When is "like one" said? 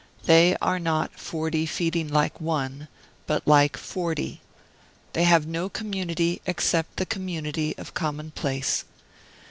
2.07-2.87